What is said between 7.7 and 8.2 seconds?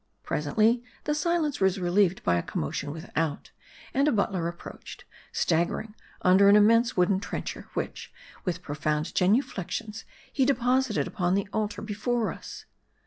which,